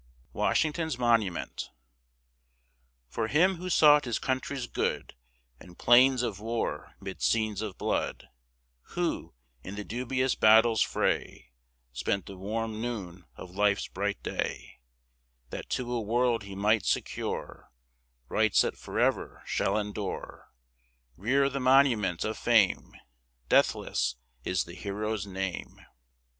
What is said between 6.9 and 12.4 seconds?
mid scenes of blood; Who, in the dubious battle's fray, Spent the